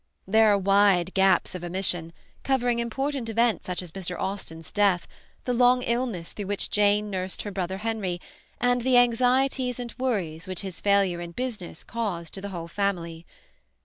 [0.27, 2.11] There are wide gaps of omission,
[2.43, 4.19] covering important events such as Mr.
[4.19, 5.07] Austen's death,
[5.45, 8.19] the long illness through which Jane nursed her brother Henry,
[8.59, 13.27] and the anxieties and worries which his failure in business caused to the whole family.